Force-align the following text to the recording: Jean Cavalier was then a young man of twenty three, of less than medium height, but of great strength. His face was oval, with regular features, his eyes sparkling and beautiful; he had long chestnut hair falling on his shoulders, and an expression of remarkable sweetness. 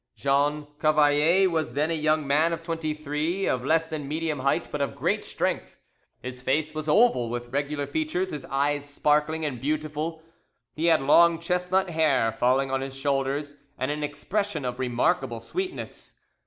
Jean 0.15 0.65
Cavalier 0.79 1.47
was 1.47 1.73
then 1.73 1.91
a 1.91 1.93
young 1.93 2.25
man 2.25 2.53
of 2.53 2.63
twenty 2.63 2.91
three, 2.91 3.45
of 3.45 3.63
less 3.63 3.85
than 3.85 4.07
medium 4.07 4.39
height, 4.39 4.67
but 4.71 4.81
of 4.81 4.95
great 4.95 5.23
strength. 5.23 5.77
His 6.23 6.41
face 6.41 6.73
was 6.73 6.87
oval, 6.89 7.29
with 7.29 7.49
regular 7.53 7.85
features, 7.85 8.31
his 8.31 8.43
eyes 8.45 8.83
sparkling 8.91 9.45
and 9.45 9.61
beautiful; 9.61 10.23
he 10.73 10.87
had 10.87 11.03
long 11.03 11.37
chestnut 11.37 11.91
hair 11.91 12.31
falling 12.31 12.71
on 12.71 12.81
his 12.81 12.95
shoulders, 12.95 13.55
and 13.77 13.91
an 13.91 14.03
expression 14.03 14.65
of 14.65 14.79
remarkable 14.79 15.39
sweetness. 15.39 16.19